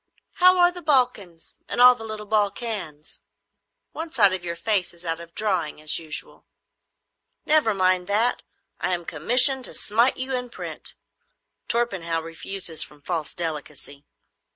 How 0.37 0.57
are 0.57 0.71
the 0.71 0.81
Balkans 0.81 1.59
and 1.69 1.79
all 1.79 1.93
the 1.93 2.03
little 2.03 2.25
Balkans? 2.25 3.19
One 3.91 4.11
side 4.11 4.33
of 4.33 4.43
your 4.43 4.55
face 4.55 4.95
is 4.95 5.05
out 5.05 5.19
of 5.19 5.35
drawing, 5.35 5.79
as 5.79 5.99
usual." 5.99 6.47
"Never 7.45 7.75
mind 7.75 8.07
that. 8.07 8.41
I 8.79 8.95
am 8.95 9.05
commissioned 9.05 9.65
to 9.65 9.75
smite 9.75 10.17
you 10.17 10.33
in 10.35 10.49
print. 10.49 10.95
Torpenhow 11.67 12.19
refuses 12.21 12.81
from 12.81 13.03
false 13.03 13.35
delicacy. 13.35 14.03